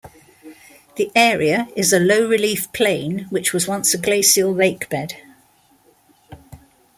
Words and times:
The 0.95 1.11
area 1.15 1.67
is 1.75 1.93
a 1.93 1.99
low-relief 1.99 2.73
plain 2.73 3.27
which 3.29 3.53
was 3.53 3.67
once 3.67 3.93
a 3.93 3.99
glacial 3.99 4.51
lakebed. 4.51 5.13